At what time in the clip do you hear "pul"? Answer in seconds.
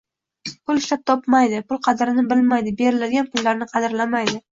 0.69-0.79, 1.73-1.79